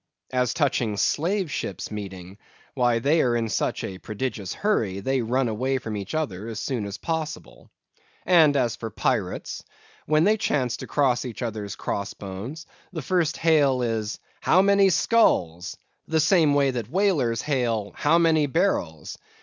[0.33, 2.39] As touching Slave ships meeting,
[2.73, 6.59] why, they are in such a prodigious hurry, they run away from each other as
[6.59, 7.69] soon as possible.
[8.25, 9.61] And as for Pirates,
[10.07, 16.19] when they chance to cross each other's cross bones, the first hail is—"How many skulls?"—the
[16.19, 19.19] same way that whalers hail—"How many barrels?"